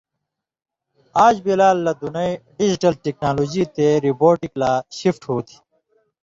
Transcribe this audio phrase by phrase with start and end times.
[1.25, 5.57] آژ بلال لہ دُنئ ڈیجیٹل ٹیکنالوجی تے روبوٹک لا شفٹ ہوتھی،